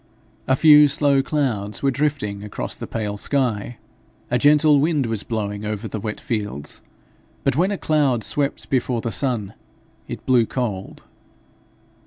[0.47, 3.77] A few slow clouds were drifting across the pale sky.
[4.31, 6.81] A gentle wind was blowing over the wet fields,
[7.43, 9.53] but when a cloud swept before the sun,
[10.07, 11.03] it blew cold.